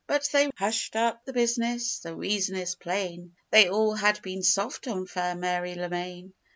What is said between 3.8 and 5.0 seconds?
had been 'soft'